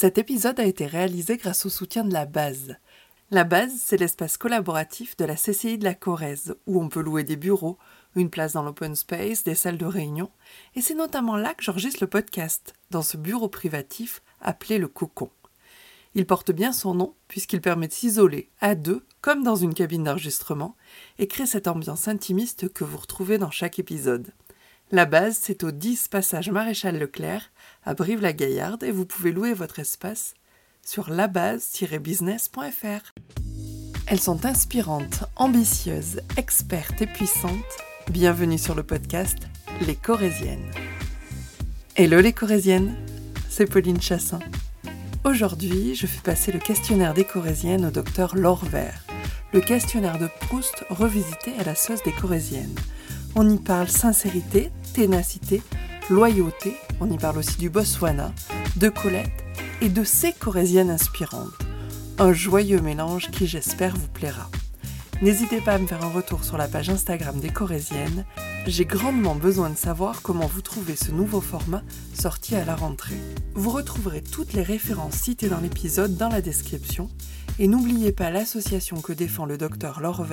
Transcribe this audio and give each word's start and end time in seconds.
Cet 0.00 0.16
épisode 0.16 0.60
a 0.60 0.64
été 0.64 0.86
réalisé 0.86 1.38
grâce 1.38 1.66
au 1.66 1.68
soutien 1.68 2.04
de 2.04 2.12
la 2.12 2.24
base. 2.24 2.76
La 3.32 3.42
base, 3.42 3.72
c'est 3.80 3.96
l'espace 3.96 4.36
collaboratif 4.36 5.16
de 5.16 5.24
la 5.24 5.34
CCI 5.34 5.76
de 5.76 5.82
la 5.82 5.94
Corrèze, 5.94 6.54
où 6.68 6.80
on 6.80 6.88
peut 6.88 7.00
louer 7.02 7.24
des 7.24 7.34
bureaux, 7.34 7.78
une 8.14 8.30
place 8.30 8.52
dans 8.52 8.62
l'open 8.62 8.94
space, 8.94 9.42
des 9.42 9.56
salles 9.56 9.76
de 9.76 9.86
réunion, 9.86 10.30
et 10.76 10.82
c'est 10.82 10.94
notamment 10.94 11.36
là 11.36 11.52
que 11.52 11.64
j'enregistre 11.64 11.98
le 12.00 12.06
podcast, 12.06 12.74
dans 12.92 13.02
ce 13.02 13.16
bureau 13.16 13.48
privatif 13.48 14.22
appelé 14.40 14.78
le 14.78 14.86
Cocon. 14.86 15.30
Il 16.14 16.26
porte 16.26 16.52
bien 16.52 16.72
son 16.72 16.94
nom 16.94 17.16
puisqu'il 17.26 17.60
permet 17.60 17.88
de 17.88 17.92
s'isoler 17.92 18.50
à 18.60 18.76
deux, 18.76 19.04
comme 19.20 19.42
dans 19.42 19.56
une 19.56 19.74
cabine 19.74 20.04
d'enregistrement, 20.04 20.76
et 21.18 21.26
crée 21.26 21.46
cette 21.46 21.66
ambiance 21.66 22.06
intimiste 22.06 22.72
que 22.72 22.84
vous 22.84 22.98
retrouvez 22.98 23.38
dans 23.38 23.50
chaque 23.50 23.80
épisode. 23.80 24.32
La 24.90 25.04
base, 25.04 25.38
c'est 25.38 25.64
au 25.64 25.70
10 25.70 26.08
passage 26.08 26.50
Maréchal 26.50 26.98
Leclerc, 26.98 27.50
à 27.84 27.92
Brive-la-Gaillarde, 27.92 28.84
et 28.84 28.90
vous 28.90 29.04
pouvez 29.04 29.32
louer 29.32 29.52
votre 29.52 29.80
espace 29.80 30.32
sur 30.82 31.10
labase-business.fr. 31.10 33.12
Elles 34.06 34.20
sont 34.20 34.46
inspirantes, 34.46 35.24
ambitieuses, 35.36 36.22
expertes 36.38 37.02
et 37.02 37.06
puissantes. 37.06 37.52
Bienvenue 38.10 38.56
sur 38.56 38.74
le 38.74 38.82
podcast 38.82 39.36
Les 39.86 39.94
Corésiennes. 39.94 40.70
Hello 41.94 42.22
les 42.22 42.32
Corésiennes, 42.32 42.96
c'est 43.50 43.66
Pauline 43.66 44.00
Chassin. 44.00 44.38
Aujourd'hui, 45.22 45.96
je 45.96 46.06
fais 46.06 46.22
passer 46.22 46.50
le 46.50 46.60
questionnaire 46.60 47.12
des 47.12 47.24
Corésiennes 47.24 47.84
au 47.84 47.90
docteur 47.90 48.36
Laure 48.36 48.64
Vert, 48.64 49.04
le 49.52 49.60
questionnaire 49.60 50.18
de 50.18 50.30
Proust 50.40 50.86
revisité 50.88 51.52
à 51.60 51.64
la 51.64 51.74
sauce 51.74 52.02
des 52.04 52.12
Corésiennes. 52.12 52.74
On 53.34 53.48
y 53.48 53.58
parle 53.58 53.88
sincérité, 53.88 54.70
ténacité, 54.98 55.62
loyauté, 56.10 56.74
on 57.00 57.08
y 57.08 57.16
parle 57.18 57.38
aussi 57.38 57.56
du 57.56 57.70
Botswana, 57.70 58.32
de 58.74 58.88
Colette 58.88 59.44
et 59.80 59.90
de 59.90 60.02
ces 60.02 60.32
Corésiennes 60.32 60.90
inspirantes. 60.90 61.52
Un 62.18 62.32
joyeux 62.32 62.80
mélange 62.80 63.30
qui 63.30 63.46
j'espère 63.46 63.94
vous 63.94 64.08
plaira. 64.08 64.50
N'hésitez 65.22 65.60
pas 65.60 65.74
à 65.74 65.78
me 65.78 65.86
faire 65.86 66.04
un 66.04 66.10
retour 66.10 66.42
sur 66.42 66.58
la 66.58 66.66
page 66.66 66.90
Instagram 66.90 67.38
des 67.38 67.50
Corésiennes. 67.50 68.24
J'ai 68.66 68.86
grandement 68.86 69.36
besoin 69.36 69.70
de 69.70 69.76
savoir 69.76 70.20
comment 70.20 70.48
vous 70.48 70.62
trouvez 70.62 70.96
ce 70.96 71.12
nouveau 71.12 71.40
format 71.40 71.84
sorti 72.12 72.56
à 72.56 72.64
la 72.64 72.74
rentrée. 72.74 73.20
Vous 73.54 73.70
retrouverez 73.70 74.22
toutes 74.22 74.54
les 74.54 74.64
références 74.64 75.14
citées 75.14 75.48
dans 75.48 75.60
l'épisode 75.60 76.16
dans 76.16 76.28
la 76.28 76.40
description. 76.40 77.08
Et 77.60 77.66
n'oubliez 77.66 78.12
pas 78.12 78.30
l'association 78.30 79.00
que 79.00 79.12
défend 79.12 79.44
le 79.44 79.58
docteur 79.58 80.00
Laure 80.00 80.24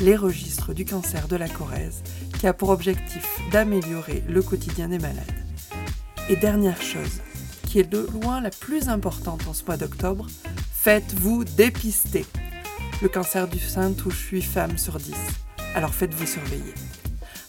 les 0.00 0.16
registres 0.16 0.72
du 0.72 0.84
cancer 0.84 1.28
de 1.28 1.36
la 1.36 1.48
Corrèze, 1.48 2.02
qui 2.46 2.50
a 2.50 2.54
pour 2.54 2.68
objectif 2.68 3.40
d'améliorer 3.50 4.22
le 4.28 4.40
quotidien 4.40 4.86
des 4.86 5.00
malades. 5.00 5.34
Et 6.28 6.36
dernière 6.36 6.80
chose, 6.80 7.20
qui 7.66 7.80
est 7.80 7.90
de 7.90 8.06
loin 8.12 8.40
la 8.40 8.50
plus 8.50 8.88
importante 8.88 9.48
en 9.48 9.52
ce 9.52 9.64
mois 9.64 9.76
d'octobre, 9.76 10.28
faites-vous 10.72 11.42
dépister. 11.42 12.24
Le 13.02 13.08
cancer 13.08 13.48
du 13.48 13.58
sein 13.58 13.92
touche 13.94 14.28
8 14.30 14.42
femmes 14.42 14.78
sur 14.78 14.98
10, 14.98 15.12
alors 15.74 15.92
faites-vous 15.92 16.24
surveiller. 16.24 16.74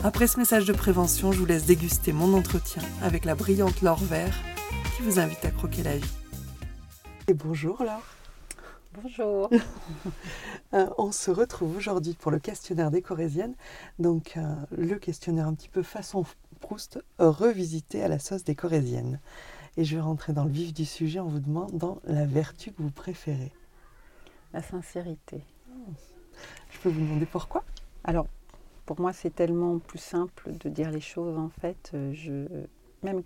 Après 0.04 0.26
ce 0.26 0.40
message 0.40 0.66
de 0.66 0.74
prévention, 0.74 1.32
je 1.32 1.38
vous 1.38 1.46
laisse 1.46 1.68
déguster 1.68 2.12
mon 2.12 2.34
entretien 2.36 2.82
avec 3.04 3.24
la 3.24 3.36
brillante 3.36 3.84
Laure 3.84 4.04
Vert 4.04 4.34
qui 4.96 5.04
vous 5.04 5.20
invite 5.20 5.46
à 5.46 5.52
croquer 5.52 5.84
la 5.84 5.98
vie. 5.98 6.14
Et 7.28 7.36
bonjour 7.36 7.84
Laure. 7.84 8.02
Bonjour. 9.04 9.52
Euh, 10.74 10.88
on 10.98 11.12
se 11.12 11.32
retrouve 11.32 11.78
aujourd'hui 11.78 12.14
pour 12.14 12.32
le 12.32 12.40
questionnaire 12.40 12.92
des 12.92 13.02
Corésiennes. 13.02 13.56
Donc 14.00 14.36
euh, 14.38 14.56
le 14.72 14.96
questionnaire 14.96 15.48
un 15.48 15.54
petit 15.54 15.70
peu 15.70 15.84
façon 15.84 16.26
Proust, 16.60 17.00
revisité 17.20 18.04
à 18.04 18.08
la 18.08 18.18
sauce 18.18 18.44
des 18.44 18.56
Corésiennes. 18.56 19.20
Et 19.78 19.84
je 19.84 19.96
vais 19.96 20.02
rentrer 20.02 20.34
dans 20.34 20.44
le 20.44 20.50
vif 20.50 20.74
du 20.74 20.86
sujet 20.86 21.20
en 21.20 21.28
vous 21.28 21.40
demandant 21.40 22.02
la 22.06 22.26
vertu 22.26 22.72
que 22.72 22.82
vous 22.82 22.90
préférez. 22.90 23.52
La 24.54 24.64
sincérité. 24.64 25.44
Je 26.72 26.80
peux 26.80 26.90
vous 26.90 27.00
demander 27.00 27.28
pourquoi? 27.28 27.64
Alors, 28.04 28.26
pour 28.88 29.00
moi, 29.00 29.14
c'est 29.14 29.36
tellement 29.36 29.78
plus 29.78 30.00
simple 30.00 30.52
de 30.60 30.70
dire 30.70 30.90
les 30.90 31.02
choses 31.02 31.38
en 31.38 31.50
fait. 31.50 31.92
Je, 32.14 32.48
même 33.04 33.22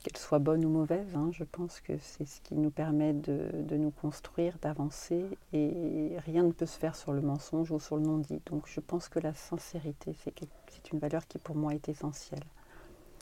qu'elles 0.00 0.16
soient 0.16 0.38
bonnes 0.38 0.64
ou 0.64 0.68
mauvaises, 0.68 1.14
hein, 1.14 1.30
je 1.32 1.44
pense 1.44 1.80
que 1.80 1.92
c'est 1.98 2.26
ce 2.26 2.40
qui 2.40 2.54
nous 2.54 2.70
permet 2.70 3.12
de, 3.12 3.50
de 3.52 3.76
nous 3.76 3.90
construire, 3.90 4.58
d'avancer. 4.60 5.24
Et 5.52 6.16
rien 6.24 6.42
ne 6.42 6.52
peut 6.52 6.66
se 6.66 6.78
faire 6.78 6.96
sur 6.96 7.12
le 7.12 7.20
mensonge 7.20 7.70
ou 7.70 7.78
sur 7.78 7.96
le 7.96 8.02
non-dit. 8.02 8.40
Donc, 8.46 8.64
je 8.66 8.80
pense 8.80 9.08
que 9.08 9.18
la 9.18 9.34
sincérité, 9.34 10.14
c'est 10.68 10.92
une 10.92 10.98
valeur 10.98 11.26
qui 11.26 11.38
pour 11.38 11.56
moi 11.56 11.74
est 11.74 11.88
essentielle. 11.88 12.44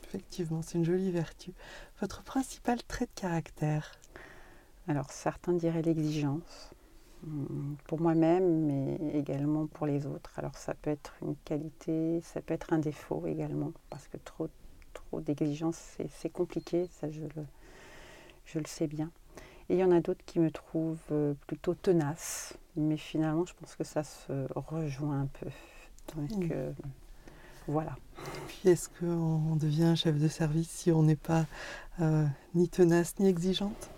Effectivement, 0.05 0.62
c'est 0.62 0.78
une 0.78 0.84
jolie 0.84 1.11
vertu. 1.11 1.53
Votre 2.00 2.22
principal 2.22 2.83
trait 2.84 3.06
de 3.06 3.21
caractère? 3.21 3.93
Alors, 4.87 5.10
certains 5.10 5.53
diraient 5.53 5.83
l'exigence, 5.83 6.71
hum, 7.25 7.77
pour 7.84 8.00
moi-même, 8.00 8.65
mais 8.65 8.97
également 9.12 9.66
pour 9.66 9.87
les 9.87 10.06
autres. 10.06 10.33
Alors, 10.39 10.56
ça 10.56 10.72
peut 10.72 10.89
être 10.91 11.12
une 11.21 11.37
qualité, 11.45 12.22
ça 12.22 12.41
peut 12.41 12.55
être 12.55 12.72
un 12.72 12.78
défaut 12.78 13.27
également, 13.27 13.72
parce 13.91 14.09
que 14.09 14.16
trop, 14.16 14.49
trop 14.94 15.21
d'exigence, 15.21 15.78
c'est 16.10 16.31
compliqué, 16.31 16.88
ça 17.00 17.10
je 17.10 17.21
le, 17.21 17.44
je 18.47 18.59
le 18.59 18.66
sais 18.66 18.87
bien. 18.87 19.10
Et 19.69 19.75
il 19.75 19.78
y 19.81 19.84
en 19.84 19.93
a 19.93 20.00
d'autres 20.00 20.25
qui 20.25 20.38
me 20.41 20.50
trouvent 20.50 20.99
euh, 21.12 21.34
plutôt 21.47 21.75
tenace, 21.75 22.54
mais 22.76 22.97
finalement, 22.97 23.44
je 23.44 23.53
pense 23.54 23.77
que 23.77 23.84
ça 23.84 24.03
se 24.03 24.32
rejoint 24.54 25.21
un 25.22 25.27
peu. 25.27 25.47
Donc, 26.16 26.31
Mmh. 26.31 26.48
euh, 26.53 26.72
voilà. 27.66 27.97
Puis 28.48 28.71
est-ce 28.71 28.88
qu'on 28.88 29.56
devient 29.56 29.93
chef 29.97 30.19
de 30.19 30.28
service 30.28 30.71
si 30.71 30.91
on 30.91 31.03
n'est 31.03 31.16
pas 31.16 31.44
euh, 32.00 32.27
ni 32.54 32.69
tenace 32.69 33.19
ni 33.19 33.28
exigeante? 33.28 33.91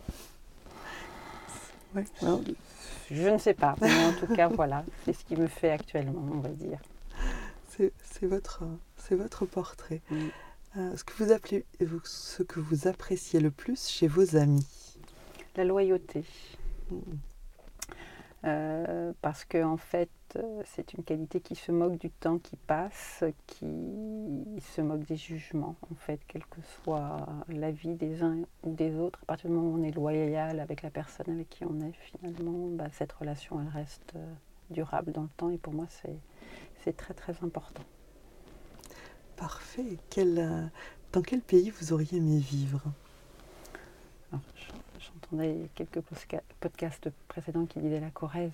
Ouais. 1.94 2.04
Non, 2.22 2.42
Je 3.10 3.28
ne 3.28 3.38
sais 3.38 3.54
pas, 3.54 3.76
mais 3.80 4.04
en 4.04 4.12
tout 4.12 4.26
cas, 4.34 4.48
voilà, 4.54 4.84
c'est 5.04 5.12
ce 5.12 5.24
qui 5.24 5.36
me 5.36 5.46
fait 5.46 5.70
actuellement, 5.70 6.24
on 6.32 6.40
va 6.40 6.48
dire. 6.50 6.78
C'est 7.76 8.26
votre, 8.26 8.64
portrait. 9.46 10.02
Euh, 10.76 10.96
ce, 10.96 11.02
que 11.02 11.12
vous 11.22 11.32
appelez, 11.32 11.64
ce 12.04 12.42
que 12.44 12.60
vous 12.60 12.86
appréciez 12.86 13.40
le 13.40 13.50
plus 13.50 13.88
chez 13.88 14.06
vos 14.06 14.36
amis 14.36 14.66
La 15.56 15.64
loyauté, 15.64 16.24
Mm. 16.90 16.96
euh, 18.44 19.12
parce 19.20 19.44
que 19.44 19.62
en 19.62 19.76
fait, 19.76 20.10
euh, 20.36 20.62
c'est 20.64 20.92
une 20.94 21.04
qualité 21.04 21.40
qui 21.40 21.54
se 21.54 21.72
moque 21.72 21.98
du 21.98 22.10
temps 22.10 22.38
qui 22.38 22.56
passe, 22.56 23.24
qui 23.46 23.66
se 24.60 24.80
moque 24.80 25.04
des 25.04 25.16
jugements, 25.16 25.76
en 25.90 25.94
fait, 25.96 26.20
quelle 26.26 26.44
que 26.46 26.60
soit 26.82 27.26
la 27.48 27.70
vie 27.70 27.94
des 27.94 28.22
uns 28.22 28.38
ou 28.62 28.72
des 28.74 28.96
autres. 28.96 29.18
À 29.22 29.26
partir 29.26 29.50
du 29.50 29.56
moment 29.56 29.70
où 29.70 29.78
on 29.80 29.82
est 29.82 29.90
loyal 29.94 30.60
avec 30.60 30.82
la 30.82 30.90
personne 30.90 31.30
avec 31.30 31.48
qui 31.50 31.64
on 31.64 31.80
est, 31.80 31.92
finalement, 31.92 32.68
bah, 32.70 32.88
cette 32.92 33.12
relation, 33.12 33.60
elle 33.60 33.68
reste 33.68 34.14
durable 34.70 35.12
dans 35.12 35.22
le 35.22 35.28
temps. 35.36 35.50
Et 35.50 35.58
pour 35.58 35.72
moi, 35.72 35.86
c'est 36.84 36.96
très 36.96 37.14
très 37.14 37.34
important. 37.42 37.82
Parfait. 39.40 39.96
Euh, 40.18 40.66
dans 41.12 41.22
quel 41.22 41.40
pays 41.40 41.70
vous 41.70 41.94
auriez 41.94 42.18
aimé 42.18 42.38
vivre? 42.38 42.82
J'entendais 44.98 45.70
quelques 45.74 46.02
podcasts 46.60 47.08
précédents 47.26 47.64
qui 47.64 47.78
disaient 47.78 48.00
la 48.00 48.10
Corrèze. 48.10 48.52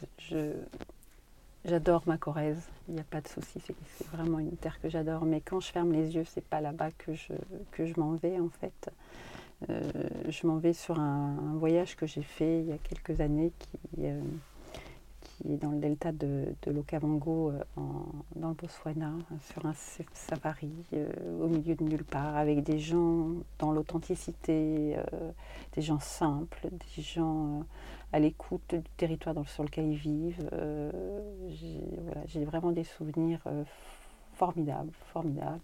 J'adore 1.64 2.04
ma 2.06 2.16
Corrèze, 2.18 2.62
il 2.86 2.94
n'y 2.94 3.00
a 3.00 3.04
pas 3.04 3.20
de 3.20 3.26
souci, 3.26 3.60
c'est, 3.66 4.06
vraiment 4.12 4.38
une 4.38 4.56
terre 4.56 4.80
que 4.80 4.88
j'adore. 4.88 5.24
Mais 5.24 5.40
quand 5.40 5.58
je 5.58 5.72
ferme 5.72 5.92
les 5.92 6.14
yeux, 6.14 6.24
c'est 6.24 6.44
pas 6.44 6.60
là-bas 6.60 6.92
que 6.92 7.12
je, 7.14 8.00
m'en 8.00 8.14
vais 8.14 8.38
en 8.38 8.48
fait. 8.48 8.90
Euh, 9.68 9.90
je 10.28 10.46
m'en 10.46 10.58
vais 10.58 10.72
sur 10.72 11.00
un, 11.00 11.56
voyage 11.56 11.96
que 11.96 12.06
j'ai 12.06 12.22
fait 12.22 12.60
il 12.60 12.66
y 12.66 12.72
a 12.72 12.78
quelques 12.78 13.20
années 13.20 13.50
euh, 13.98 14.20
qui 15.36 15.52
est 15.52 15.56
dans 15.56 15.70
le 15.70 15.78
delta 15.78 16.12
de, 16.12 16.54
de 16.62 16.70
l'Okavango, 16.70 17.50
euh, 17.50 17.62
dans 18.36 18.48
le 18.48 18.54
Botswana, 18.54 19.12
sur 19.40 19.66
un 19.66 19.74
sa- 19.74 20.04
safari 20.12 20.72
euh, 20.94 21.08
au 21.40 21.48
milieu 21.48 21.74
de 21.74 21.84
nulle 21.84 22.04
part, 22.04 22.36
avec 22.36 22.62
des 22.62 22.78
gens 22.78 23.28
dans 23.58 23.72
l'authenticité, 23.72 24.96
euh, 24.96 25.30
des 25.74 25.82
gens 25.82 26.00
simples, 26.00 26.68
des 26.70 27.02
gens 27.02 27.64
à 28.12 28.18
l'écoute 28.18 28.74
du 28.74 28.90
territoire 28.96 29.34
sur 29.48 29.64
lequel 29.64 29.86
ils 29.92 29.96
vivent. 29.96 30.48
J'ai, 31.48 32.44
vraiment 32.44 32.72
des 32.72 32.84
souvenirs 32.84 33.42
formidables, 34.34 34.92
formidables, 35.12 35.60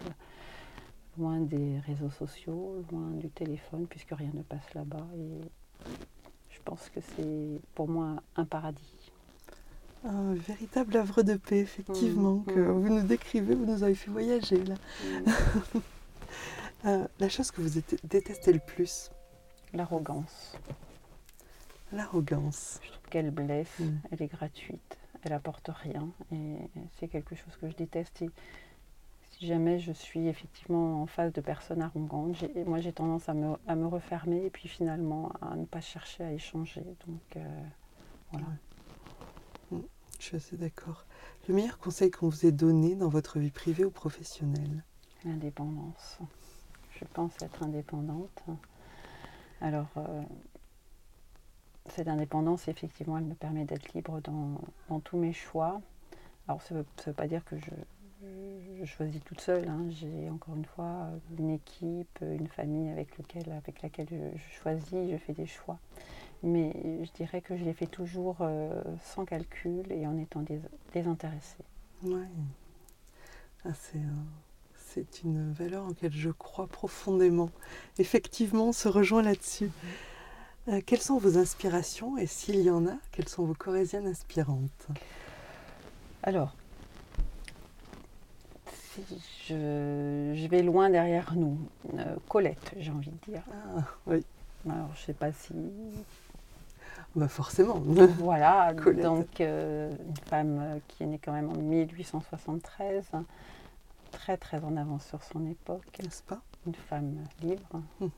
loin 1.16 1.40
des 1.40 1.78
réseaux 1.86 2.10
sociaux, 2.10 2.84
loin 2.90 3.10
du 3.12 3.30
téléphone, 3.30 3.86
puisque 3.88 4.10
rien 4.10 4.30
ne 4.34 4.42
passe 4.42 4.74
là-bas. 4.74 5.06
Et 5.16 5.88
je 6.50 6.58
pense 6.64 6.90
que 6.90 7.00
c'est 7.00 7.60
pour 7.74 7.88
moi 7.88 8.16
un 8.36 8.44
paradis. 8.44 9.01
Un 10.04 10.34
véritable 10.34 10.96
havre 10.96 11.22
de 11.22 11.34
paix, 11.36 11.60
effectivement, 11.60 12.36
Mm, 12.38 12.44
que 12.46 12.58
mm. 12.60 12.72
vous 12.72 12.94
nous 12.94 13.06
décrivez, 13.06 13.54
vous 13.54 13.66
nous 13.66 13.82
avez 13.82 13.94
fait 13.94 14.10
voyager 14.10 14.62
là. 14.64 14.74
Euh, 16.84 17.06
la 17.20 17.28
chose 17.28 17.52
que 17.52 17.60
vous 17.60 17.78
éte- 17.78 18.00
détestez 18.02 18.52
le 18.52 18.58
plus, 18.58 19.08
L'arrogance, 19.72 20.56
l'arrogance. 21.92 22.80
je 22.82 22.88
trouve 22.90 23.08
qu'elle 23.08 23.30
blesse, 23.30 23.78
Mm. 23.78 23.84
elle 24.10 24.22
est 24.22 24.26
gratuite, 24.26 24.98
elle 25.22 25.32
apporte 25.32 25.68
rien, 25.72 26.08
et 26.32 26.56
c'est 26.98 27.06
quelque 27.06 27.36
chose 27.36 27.56
que 27.60 27.68
je 27.68 27.76
déteste. 27.76 28.22
Et 28.22 28.30
si 29.30 29.46
jamais 29.46 29.78
je 29.78 29.92
suis 29.92 30.26
effectivement 30.26 31.02
en 31.02 31.06
face 31.06 31.32
de 31.32 31.40
personnes 31.40 31.82
arrogantes, 31.82 32.44
moi 32.66 32.80
j'ai 32.80 32.92
tendance 32.92 33.28
à 33.28 33.34
me, 33.34 33.54
à 33.68 33.76
me 33.76 33.86
refermer 33.86 34.44
et 34.46 34.50
puis 34.50 34.68
finalement 34.68 35.30
à 35.40 35.54
ne 35.54 35.64
pas 35.64 35.80
chercher 35.80 36.24
à 36.24 36.32
échanger. 36.32 36.82
Donc 37.06 37.36
euh, 37.36 37.62
voilà. 38.32 38.46
Je 40.22 40.28
suis 40.28 40.36
assez 40.36 40.56
d'accord. 40.56 41.04
Le 41.48 41.54
meilleur 41.54 41.78
conseil 41.78 42.12
qu'on 42.12 42.28
vous 42.28 42.46
ait 42.46 42.52
donné 42.52 42.94
dans 42.94 43.08
votre 43.08 43.40
vie 43.40 43.50
privée 43.50 43.84
ou 43.84 43.90
professionnelle? 43.90 44.84
L'indépendance. 45.24 46.18
Je 46.96 47.04
pense 47.12 47.32
être 47.42 47.64
indépendante. 47.64 48.44
Alors, 49.60 49.88
euh, 49.96 50.22
cette 51.88 52.06
indépendance, 52.06 52.68
effectivement, 52.68 53.18
elle 53.18 53.24
me 53.24 53.34
permet 53.34 53.64
d'être 53.64 53.94
libre 53.94 54.20
dans, 54.20 55.00
tous 55.00 55.16
mes 55.16 55.32
choix. 55.32 55.80
Alors, 56.46 56.62
ça 56.62 56.76
ne 56.76 56.84
veut, 57.04 57.12
pas 57.12 57.26
dire 57.26 57.44
que 57.44 57.56
je, 57.58 57.70
je 58.78 58.84
choisis 58.84 59.20
toute 59.24 59.40
seule. 59.40 59.68
hein. 59.68 59.86
J'ai 59.90 60.30
encore 60.30 60.54
une 60.54 60.66
fois 60.66 61.08
une 61.36 61.50
équipe, 61.50 62.20
une 62.20 62.46
famille 62.46 62.90
avec, 62.90 63.18
lequel, 63.18 63.50
avec 63.50 63.82
laquelle 63.82 64.06
je, 64.08 64.38
je 64.38 64.60
choisis, 64.60 65.10
je 65.10 65.16
fais 65.16 65.32
des 65.32 65.46
choix. 65.46 65.80
Mais 66.42 66.72
je 67.04 67.10
dirais 67.12 67.40
que 67.40 67.56
je 67.56 67.64
les 67.64 67.72
fais 67.72 67.86
toujours 67.86 68.38
euh, 68.40 68.82
sans 69.04 69.24
calcul 69.24 69.84
et 69.90 70.06
en 70.06 70.18
étant 70.18 70.40
dés- 70.42 70.60
désintéressée. 70.92 71.62
Oui. 72.02 72.24
Ah, 73.64 73.70
c'est 73.74 73.98
un- 73.98 74.26
c'est 74.74 75.22
une 75.22 75.52
valeur 75.52 75.84
en 75.84 75.88
laquelle 75.88 76.12
je 76.12 76.30
crois 76.30 76.66
profondément. 76.66 77.50
Effectivement, 77.98 78.68
on 78.68 78.72
se 78.72 78.88
rejoint 78.88 79.22
là-dessus. 79.22 79.70
Euh, 80.68 80.80
quelles 80.84 81.00
sont 81.00 81.18
vos 81.18 81.38
inspirations 81.38 82.16
et 82.18 82.26
s'il 82.26 82.60
y 82.60 82.70
en 82.70 82.86
a, 82.86 82.94
quelles 83.12 83.28
sont 83.28 83.44
vos 83.44 83.54
corésiennes 83.54 84.06
inspirantes? 84.06 84.88
Alors, 86.24 86.54
si 88.72 89.02
je, 89.48 90.34
je 90.36 90.46
vais 90.48 90.62
loin 90.62 90.90
derrière 90.90 91.34
nous. 91.34 91.58
Euh, 91.94 92.16
Colette, 92.28 92.74
j'ai 92.78 92.90
envie 92.90 93.10
de 93.10 93.32
dire. 93.32 93.42
Ah, 93.52 93.82
oui, 94.06 94.24
Alors, 94.68 94.90
je 94.94 95.00
sais 95.00 95.14
pas 95.14 95.32
si. 95.32 95.52
Bah 97.14 97.28
forcément. 97.28 97.74
Voilà, 98.18 98.72
Colette. 98.82 99.02
donc 99.02 99.40
euh, 99.40 99.90
une 100.08 100.16
femme 100.28 100.58
euh, 100.60 100.78
qui 100.88 101.02
est 101.02 101.06
née 101.06 101.20
quand 101.22 101.32
même 101.32 101.50
en 101.50 101.54
1873, 101.56 103.04
hein, 103.12 103.24
très 104.10 104.36
très 104.36 104.62
en 104.64 104.76
avance 104.76 105.06
sur 105.06 105.22
son 105.22 105.46
époque, 105.46 105.98
N'est-ce 106.02 106.22
pas? 106.22 106.40
Une 106.66 106.74
femme 106.74 107.16
libre, 107.42 107.80
Mhm. 108.00 108.10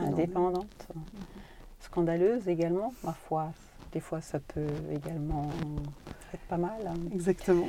Indépendante, 0.00 0.88
scandaleuse 1.80 2.48
également, 2.48 2.92
ma 3.04 3.12
foi. 3.12 3.52
Des 3.92 4.00
fois, 4.00 4.20
ça 4.20 4.40
peut 4.40 4.66
également 4.90 5.48
être 6.32 6.42
pas 6.48 6.56
mal. 6.56 6.84
hein. 6.86 6.94
Exactement. 7.12 7.66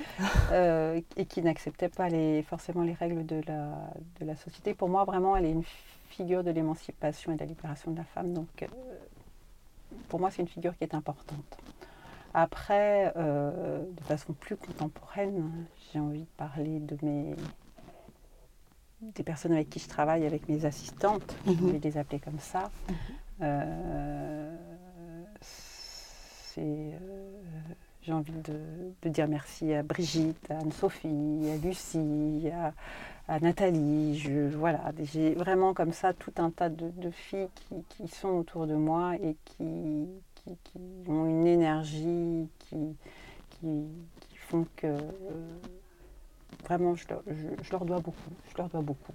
euh, 0.51 0.99
et 1.17 1.25
qui 1.25 1.41
n'acceptait 1.43 1.89
pas 1.89 2.09
les, 2.09 2.41
forcément 2.43 2.81
les 2.83 2.93
règles 2.93 3.25
de 3.25 3.41
la, 3.47 3.67
de 4.19 4.25
la 4.25 4.35
société. 4.35 4.73
Pour 4.73 4.89
moi, 4.89 5.03
vraiment, 5.03 5.35
elle 5.37 5.45
est 5.45 5.51
une 5.51 5.63
figure 6.09 6.43
de 6.43 6.49
l'émancipation 6.51 7.31
et 7.31 7.35
de 7.35 7.41
la 7.41 7.45
libération 7.45 7.91
de 7.91 7.97
la 7.97 8.05
femme. 8.05 8.33
Donc, 8.33 8.65
pour 10.09 10.19
moi, 10.19 10.31
c'est 10.31 10.41
une 10.41 10.47
figure 10.47 10.75
qui 10.77 10.83
est 10.83 10.93
importante. 10.95 11.57
Après, 12.33 13.13
euh, 13.15 13.83
de 13.91 14.03
façon 14.03 14.33
plus 14.33 14.57
contemporaine, 14.57 15.65
j'ai 15.93 15.99
envie 15.99 16.21
de 16.23 16.27
parler 16.37 16.79
de 16.79 16.97
mes 17.01 17.35
des 19.01 19.23
personnes 19.23 19.51
avec 19.51 19.69
qui 19.69 19.79
je 19.79 19.87
travaille, 19.87 20.25
avec 20.25 20.49
mes 20.49 20.65
assistantes, 20.65 21.35
je 21.45 21.51
Mhm. 21.51 21.71
vais 21.71 21.79
les 21.79 21.97
appeler 21.97 22.19
comme 22.19 22.39
ça. 22.39 22.71
Euh, 23.41 24.55
c'est 25.41 26.61
euh, 27.01 27.14
j'ai 28.05 28.13
envie 28.13 28.31
de, 28.33 28.53
de 29.01 29.09
dire 29.09 29.27
merci 29.27 29.73
à 29.73 29.81
Brigitte, 29.83 30.49
à 30.51 30.59
Anne-Sophie, 30.59 31.49
à 31.51 31.57
Lucie, 31.65 32.49
à, 32.53 32.73
à 33.33 33.39
Nathalie. 33.39 34.17
Je, 34.19 34.55
voilà, 34.55 34.91
j'ai 35.01 35.33
vraiment 35.33 35.73
comme 35.73 35.91
ça 35.91 36.13
tout 36.13 36.33
un 36.37 36.51
tas 36.51 36.69
de, 36.69 36.89
de 36.91 37.09
filles 37.09 37.47
qui, 37.55 37.75
qui 37.89 38.07
sont 38.07 38.29
autour 38.29 38.67
de 38.67 38.75
moi 38.75 39.15
et 39.15 39.35
qui, 39.45 40.07
qui, 40.35 40.51
qui 40.63 40.79
ont 41.09 41.25
une 41.25 41.47
énergie, 41.47 42.47
qui, 42.59 42.95
font 44.49 44.67
que 44.75 44.85
euh, 44.85 44.99
vraiment 46.65 46.93
je 46.93 47.07
leur, 47.09 47.23
je- 47.27 47.63
je 47.63 47.71
leur 47.71 47.83
dois 47.85 47.99
beaucoup. 47.99 48.29
Je 48.51 48.57
leur 48.57 48.69
dois 48.69 48.81
beaucoup. 48.81 49.13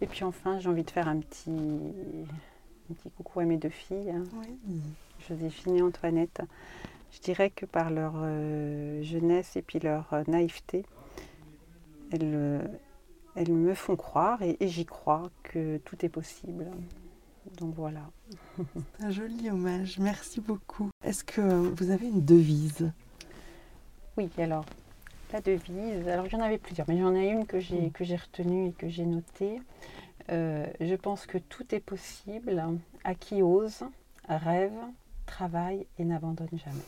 Et 0.00 0.06
puis 0.06 0.22
enfin, 0.24 0.60
j'ai 0.60 0.68
envie 0.68 0.84
de 0.84 0.90
faire 0.90 1.08
un 1.08 1.18
petit, 1.18 1.50
un 1.50 2.94
petit 2.94 3.10
coucou 3.10 3.40
à 3.40 3.44
mes 3.44 3.56
deux 3.56 3.68
filles. 3.70 4.10
hein. 4.10 4.22
Oui. 4.34 4.80
Joséphine 5.28 5.76
et 5.76 5.82
Antoinette, 5.82 6.40
je 7.12 7.20
dirais 7.20 7.50
que 7.50 7.66
par 7.66 7.90
leur 7.90 8.14
euh, 8.16 9.02
jeunesse 9.02 9.56
et 9.56 9.62
puis 9.62 9.78
leur 9.78 10.12
euh, 10.12 10.22
naïveté, 10.28 10.84
elles, 12.12 12.20
euh, 12.34 12.62
elles 13.36 13.52
me 13.52 13.74
font 13.74 13.96
croire, 13.96 14.42
et, 14.42 14.56
et 14.60 14.68
j'y 14.68 14.84
crois, 14.86 15.30
que 15.42 15.78
tout 15.78 16.04
est 16.04 16.08
possible. 16.08 16.70
Donc 17.58 17.74
voilà. 17.74 18.10
Un 19.00 19.10
joli 19.10 19.50
hommage. 19.50 19.98
Merci 19.98 20.40
beaucoup. 20.40 20.90
Est-ce 21.04 21.24
que 21.24 21.40
vous 21.40 21.90
avez 21.90 22.06
une 22.08 22.24
devise? 22.24 22.92
Oui, 24.16 24.28
alors, 24.38 24.64
la 25.32 25.40
devise, 25.40 26.06
alors 26.08 26.28
j'en 26.28 26.40
avais 26.40 26.58
plusieurs, 26.58 26.88
mais 26.88 26.98
j'en 26.98 27.14
ai 27.14 27.28
une 27.30 27.46
que 27.46 27.60
j'ai 27.60 27.86
Mm. 27.88 27.92
que 27.92 28.04
j'ai 28.04 28.16
retenue 28.16 28.68
et 28.68 28.72
que 28.72 28.88
j'ai 28.88 29.06
notée. 29.06 29.60
Euh, 30.30 30.66
je 30.80 30.94
pense 30.94 31.26
que 31.26 31.38
tout 31.38 31.74
est 31.74 31.80
possible 31.80 32.62
à 33.04 33.14
qui 33.14 33.40
ose, 33.42 33.82
rêve, 34.28 34.72
travaille 35.26 35.86
et 35.98 36.04
n'abandonne 36.04 36.48
jamais. 36.52 36.84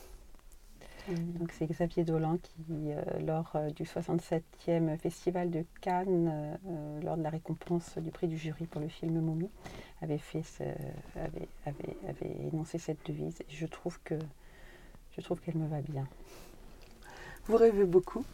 Donc 1.08 1.50
c'est 1.52 1.66
Xavier 1.66 2.04
Dolan 2.04 2.38
qui, 2.38 2.62
euh, 2.92 3.02
lors 3.26 3.50
euh, 3.56 3.70
du 3.70 3.84
67e 3.84 4.96
Festival 4.98 5.50
de 5.50 5.64
Cannes, 5.80 6.30
euh, 6.68 7.00
lors 7.02 7.16
de 7.16 7.22
la 7.22 7.30
récompense 7.30 7.98
du 7.98 8.10
prix 8.12 8.28
du 8.28 8.38
jury 8.38 8.66
pour 8.66 8.80
le 8.80 8.88
film 8.88 9.20
Momie, 9.20 9.50
avait, 10.00 10.18
fait 10.18 10.42
ce- 10.44 10.62
avait, 11.16 11.48
avait- 11.66 11.96
avait 12.08 12.36
énoncé 12.52 12.78
cette 12.78 13.04
devise. 13.06 13.40
Et 13.40 13.46
je 13.54 13.66
trouve 13.66 13.98
que 14.04 14.14
je 15.16 15.20
trouve 15.22 15.40
qu'elle 15.40 15.56
me 15.56 15.68
va 15.68 15.80
bien. 15.80 16.06
Vous 17.46 17.56
rêvez 17.56 17.84
beaucoup? 17.84 18.24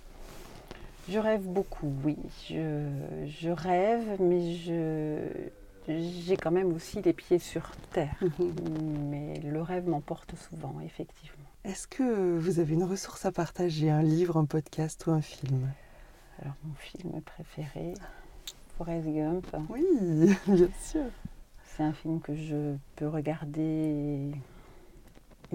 Je 1.09 1.19
rêve 1.19 1.43
beaucoup, 1.43 1.91
oui. 2.05 2.17
Je, 2.49 2.87
je 3.27 3.51
rêve, 3.51 4.21
mais 4.21 4.55
je 4.57 5.19
j'ai 5.89 6.37
quand 6.37 6.51
même 6.51 6.71
aussi 6.75 7.01
les 7.01 7.15
pieds 7.15 7.39
sur 7.39 7.71
terre. 7.93 8.15
Mais 9.11 9.41
le 9.41 9.63
rêve 9.63 9.89
m'emporte 9.89 10.35
souvent, 10.37 10.81
effectivement. 10.85 11.48
Est-ce 11.65 11.89
que 11.89 12.39
vous 12.39 12.61
avez 12.61 12.75
une 12.75 12.85
ressource 12.85 13.27
à 13.27 13.33
partager, 13.33 13.91
un 13.91 14.03
livre, 14.03 14.37
un 14.37 14.45
podcast 14.45 15.05
ou 15.07 15.11
un 15.11 15.21
film? 15.21 15.69
Alors 16.41 16.55
mon 16.63 16.75
film 16.75 17.21
préféré, 17.21 17.95
Forrest 18.77 19.09
Gump. 19.09 19.47
Oui, 19.69 19.85
bien 20.47 20.69
sûr. 20.81 21.11
C'est 21.65 21.83
un 21.83 21.93
film 21.93 22.21
que 22.21 22.35
je 22.35 22.77
peux 22.97 23.09
regarder. 23.09 24.31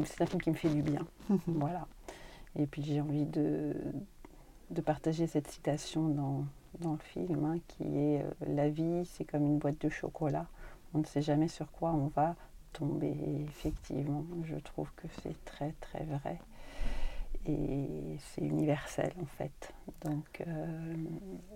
C'est 0.06 0.22
un 0.22 0.26
film 0.26 0.42
qui 0.42 0.50
me 0.52 0.56
fait 0.56 0.70
du 0.70 0.82
bien. 0.82 1.08
voilà. 1.48 1.88
Et 2.58 2.68
puis 2.68 2.84
j'ai 2.84 3.00
envie 3.00 3.25
de, 3.25 3.74
de 4.72 4.82
partager 4.82 5.25
cette 5.25 5.48
citation 5.50 6.10
dans, 6.10 6.46
dans 6.80 6.92
le 6.92 6.98
film, 6.98 7.46
hein, 7.46 7.58
qui 7.70 7.84
est 7.84 8.22
euh, 8.22 8.54
La 8.54 8.70
vie, 8.70 9.04
c'est 9.06 9.24
comme 9.24 9.46
une 9.46 9.58
boîte 9.58 9.82
de 9.82 9.89
chocolat. 9.89 10.48
On 10.94 11.00
ne 11.00 11.06
sait 11.06 11.22
jamais 11.22 11.48
sur 11.48 11.72
quoi 11.72 11.92
on 11.92 12.08
va 12.08 12.36
Et 13.01 13.44
effectivement, 13.44 14.25
je 14.44 14.56
trouve 14.56 14.89
que 14.96 15.08
c'est 15.22 15.44
très 15.46 15.74
très 15.82 16.03
vrai. 16.06 16.39
Et 17.46 18.18
c'est 18.20 18.42
universel 18.42 19.12
en 19.22 19.25
fait. 19.25 19.74
Donc, 20.06 20.42
euh, 20.48 20.94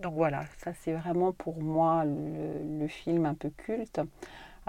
donc 0.01 0.13
voilà, 0.15 0.45
ça 0.57 0.74
c'est 0.74 0.93
vraiment 0.93 1.31
pour 1.31 1.62
moi 1.62 2.03
le, 2.03 2.79
le 2.79 2.88
film 2.88 3.25
un 3.25 3.36
peu 3.36 3.50
culte. 3.50 4.01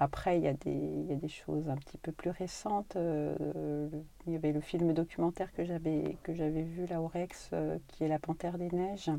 Après, 0.01 0.39
il 0.39 0.45
y, 0.45 0.47
a 0.47 0.53
des, 0.53 0.71
il 0.71 1.07
y 1.07 1.13
a 1.13 1.17
des 1.17 1.29
choses 1.29 1.69
un 1.69 1.77
petit 1.77 1.99
peu 1.99 2.13
plus 2.13 2.31
récentes. 2.31 2.95
Euh, 2.95 3.89
il 4.29 4.33
y 4.33 4.37
avait 4.37 4.53
le 4.53 4.61
film 4.61 4.93
documentaire 4.93 5.53
que 5.53 5.65
j'avais 5.65 6.17
que 6.23 6.35
j'avais 6.35 6.63
vu 6.63 6.87
là 6.87 7.01
au 7.01 7.09
Rex, 7.09 7.51
euh, 7.53 7.79
qui 7.89 8.05
est 8.05 8.09
La 8.09 8.21
Panthère 8.21 8.59
des 8.59 8.71
Neiges, 8.71 9.11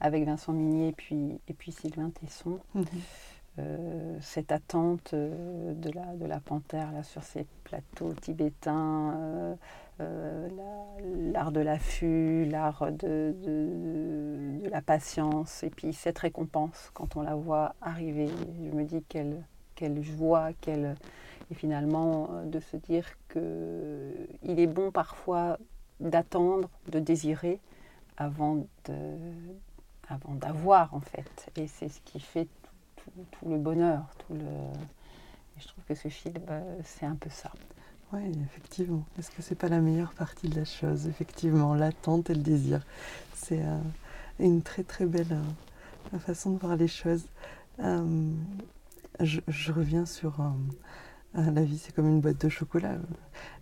avec 0.00 0.24
Vincent 0.24 0.54
Minier 0.54 0.88
et 0.88 0.92
puis, 0.92 1.38
et 1.46 1.52
puis 1.52 1.72
Sylvain 1.72 2.08
Tesson. 2.08 2.58
Mhm. 2.74 2.86
Euh, 3.60 4.16
cette 4.20 4.50
attente 4.50 5.14
euh, 5.14 5.74
de, 5.74 5.88
la, 5.92 6.06
de 6.16 6.26
la 6.26 6.40
panthère 6.40 6.90
là, 6.90 7.04
sur 7.04 7.22
ces 7.22 7.46
plateaux 7.62 8.12
tibétains, 8.14 9.14
euh, 10.00 10.48
la- 10.56 11.30
l'art 11.32 11.52
de 11.52 11.60
l'affût, 11.60 12.46
l'art 12.46 12.90
de, 12.90 13.32
de- 13.44 14.68
la 14.68 14.82
patience, 14.82 15.62
et 15.62 15.70
puis 15.70 15.92
cette 15.92 16.18
récompense 16.18 16.90
quand 16.94 17.14
on 17.14 17.22
la 17.22 17.36
voit 17.36 17.76
arriver. 17.80 18.28
Je 18.64 18.76
me 18.76 18.82
dis 18.82 19.04
quelle, 19.08 19.44
quelle 19.76 20.02
joie, 20.02 20.50
quelle... 20.60 20.96
et 21.48 21.54
finalement 21.54 22.28
de 22.46 22.58
se 22.58 22.76
dire 22.76 23.06
qu'il 23.30 24.58
est 24.58 24.66
bon 24.66 24.90
parfois 24.90 25.58
d'attendre, 26.00 26.68
de 26.90 26.98
désirer 26.98 27.60
avant 28.16 28.66
de 28.86 28.96
avant 30.08 30.34
d'avoir 30.34 30.92
en 30.92 31.00
fait. 31.00 31.50
Et 31.56 31.68
c'est 31.68 31.88
ce 31.88 32.00
qui 32.04 32.18
fait 32.18 32.48
tout, 33.30 33.48
le 33.48 33.58
bonheur, 33.58 34.04
tout 34.18 34.34
le. 34.34 34.44
Je 35.58 35.68
trouve 35.68 35.84
que 35.84 35.94
ce 35.94 36.08
film, 36.08 36.34
euh, 36.48 36.78
c'est 36.84 37.06
un 37.06 37.14
peu 37.14 37.30
ça. 37.30 37.50
Oui, 38.12 38.32
effectivement. 38.44 39.04
Est-ce 39.18 39.30
que 39.30 39.42
c'est 39.42 39.54
pas 39.54 39.68
la 39.68 39.80
meilleure 39.80 40.12
partie 40.12 40.48
de 40.48 40.56
la 40.56 40.64
chose? 40.64 41.06
Effectivement, 41.06 41.74
l'attente 41.74 42.30
et 42.30 42.34
le 42.34 42.42
désir. 42.42 42.84
C'est 43.34 43.62
euh, 43.62 43.78
une 44.40 44.62
très 44.62 44.82
très 44.82 45.06
belle 45.06 45.38
façon 46.20 46.50
de 46.50 46.58
voir 46.58 46.76
les 46.76 46.88
choses. 46.88 47.24
Je, 49.20 49.72
reviens 49.72 50.06
sur 50.06 50.40
la 51.34 51.62
vie, 51.62 51.78
c'est 51.78 51.94
comme 51.94 52.08
une 52.08 52.20
boîte 52.20 52.40
de 52.40 52.48
chocolat. 52.48 52.96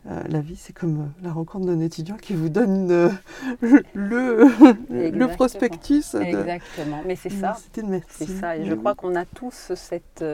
la 0.04 0.40
vie, 0.40 0.56
c'est 0.56 0.72
comme 0.72 1.12
la 1.22 1.32
rencontre 1.32 1.66
d'un 1.66 1.80
étudiant 1.80 2.16
qui 2.16 2.34
vous 2.34 2.48
donne 2.48 2.88
le, 3.60 4.46
le 4.88 5.26
prospectus. 5.28 6.14
Exactement, 6.14 7.02
mais 7.06 7.16
c'est 7.16 7.30
ça. 7.30 7.56
C'est 8.08 8.26
ça, 8.26 8.56
et 8.56 8.64
je 8.64 8.74
crois 8.74 8.94
qu'on 8.94 9.14
a 9.14 9.24
tous 9.24 9.72
cette. 9.74 10.24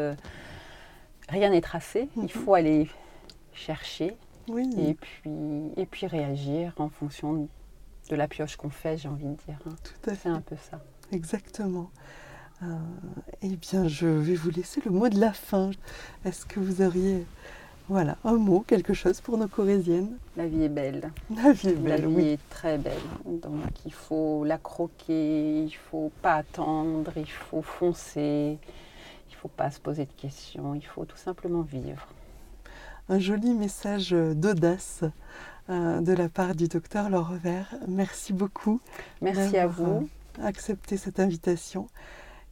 rien 1.29 1.51
n'est 1.51 1.61
tracé, 1.61 2.09
il 2.17 2.33
faut 2.33 2.55
aller 2.55 2.89
chercher, 3.53 4.17
et, 4.57 4.95
puis, 4.95 5.73
et 5.77 5.87
puis 5.87 6.07
réagir 6.07 6.73
en 6.79 6.89
fonction 6.89 7.49
de 8.09 8.17
la 8.17 8.29
pioche 8.29 8.57
qu'on 8.57 8.71
fait, 8.71 8.97
j'ai 8.97 9.09
envie 9.09 9.27
de 9.27 9.35
dire. 9.47 9.59
Hein. 9.67 9.75
Tout 9.83 10.11
à 10.11 10.15
fait. 10.15 10.21
C'est 10.23 10.29
un 10.29 10.41
peu 10.41 10.57
ça. 10.71 10.81
Exactement. 11.13 11.91
Euh, 12.63 12.77
eh 13.43 13.57
bien, 13.57 13.87
je 13.87 14.07
vais 14.07 14.35
vous 14.35 14.51
laisser 14.51 14.81
le 14.85 14.91
mot 14.91 15.09
de 15.09 15.19
la 15.19 15.33
fin. 15.33 15.71
Est-ce 16.25 16.45
que 16.45 16.61
vous 16.61 16.83
auriez 16.83 17.25
voilà, 17.89 18.19
un 18.25 18.35
mot, 18.35 18.61
quelque 18.61 18.93
chose 18.93 19.21
pour 19.21 19.39
nos 19.39 19.49
corésiennes? 19.49 20.17
La 20.37 20.47
vie 20.47 20.65
est 20.65 20.69
belle. 20.69 21.11
La 21.35 21.53
vie 21.53 21.69
est 21.69 21.73
belle, 21.73 22.03
La 22.03 22.09
vie 22.09 22.29
est 22.29 22.49
très 22.51 22.77
belle. 22.77 22.93
Donc 23.25 23.63
il 23.87 23.93
faut 23.93 24.45
la 24.45 24.59
croquer, 24.59 25.63
il 25.63 25.67
ne 25.67 25.91
faut 25.91 26.13
pas 26.21 26.35
attendre, 26.35 27.13
il 27.17 27.31
faut 27.31 27.63
foncer, 27.63 28.59
il 28.59 29.33
ne 29.33 29.37
faut 29.37 29.49
pas 29.49 29.71
se 29.71 29.81
poser 29.81 30.05
de 30.05 30.13
questions, 30.21 30.75
il 30.75 30.85
faut 30.85 31.05
tout 31.05 31.17
simplement 31.17 31.63
vivre 31.63 32.07
un 33.09 33.19
joli 33.19 33.55
message 33.55 34.11
d'audace 34.11 35.03
euh, 35.71 36.01
de 36.01 36.13
la 36.13 36.29
part 36.29 36.55
du 36.55 36.69
docteur 36.69 37.11
Laure 37.11 37.33
Vert. 37.33 37.75
Merci 37.87 38.33
beaucoup. 38.33 38.81
Merci 39.21 39.57
à 39.57 39.67
vous. 39.67 40.09
Accepté 40.43 40.97
cette 40.97 41.21
invitation. 41.21 41.89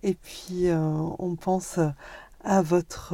Et 0.07 0.15
puis, 0.15 0.69
euh, 0.69 0.79
on 1.19 1.35
pense 1.35 1.79
à 2.45 2.63
votre, 2.63 3.13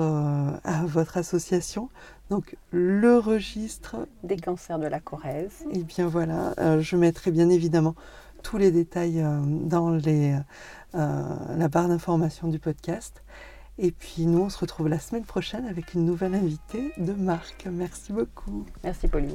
à 0.63 0.85
votre 0.85 1.17
association. 1.17 1.89
Donc, 2.31 2.57
le 2.71 3.19
registre 3.19 3.97
des 4.23 4.37
cancers 4.37 4.79
de 4.79 4.87
la 4.87 5.01
Corrèze. 5.01 5.65
Et 5.73 5.81
eh 5.81 5.83
bien 5.83 6.07
voilà, 6.07 6.55
je 6.81 6.97
mettrai 6.97 7.31
bien 7.31 7.49
évidemment 7.49 7.95
tous 8.43 8.59
les 8.59 8.71
détails 8.71 9.25
dans 9.47 9.91
les, 9.91 10.37
la 10.93 11.69
barre 11.69 11.89
d'information 11.89 12.49
du 12.49 12.59
podcast. 12.59 13.23
Et 13.79 13.91
puis 13.91 14.27
nous, 14.27 14.41
on 14.41 14.49
se 14.51 14.59
retrouve 14.59 14.89
la 14.89 14.99
semaine 14.99 15.25
prochaine 15.25 15.67
avec 15.67 15.95
une 15.95 16.05
nouvelle 16.05 16.35
invitée 16.35 16.93
de 16.99 17.13
Marc. 17.15 17.67
Merci 17.71 18.13
beaucoup. 18.13 18.67
Merci 18.85 19.09
Pauline. 19.09 19.33